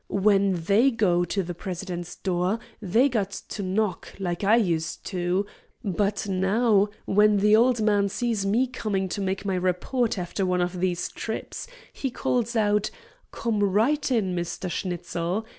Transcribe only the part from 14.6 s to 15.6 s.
Schnitzel.'